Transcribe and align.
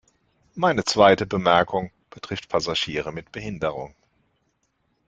Meine 0.55 0.83
zweite 0.83 1.27
Bemerkung 1.27 1.91
betrifft 2.09 2.49
Passagiere 2.49 3.11
mit 3.13 3.31
Behinderung. 3.31 3.93